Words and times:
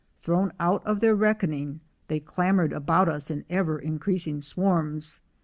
Thrown 0.17 0.51
out 0.59 0.83
of 0.83 0.99
their 0.99 1.13
reckoning, 1.13 1.79
they 2.07 2.19
clamored 2.19 2.73
about 2.73 3.07
us 3.07 3.29
in 3.29 3.45
ever 3.51 3.77
increasing 3.77 4.41
swarms. 4.41 5.21